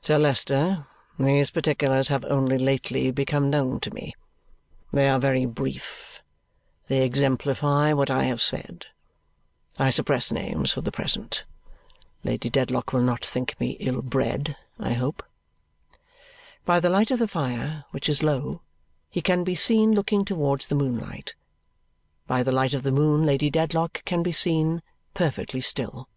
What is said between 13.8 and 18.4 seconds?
ill bred, I hope?" By the light of the fire, which is